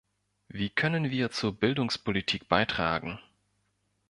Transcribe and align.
Wie 0.47 0.71
können 0.71 1.11
wir 1.11 1.29
zur 1.29 1.53
Bildungspolitik 1.59 2.49
beitragen? 2.49 3.19